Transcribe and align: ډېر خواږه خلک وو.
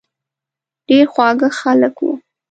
ډېر 0.87 1.05
خواږه 1.13 1.49
خلک 1.59 1.95
وو. 2.03 2.11